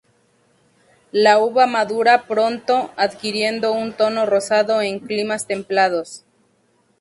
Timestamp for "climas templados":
4.99-6.25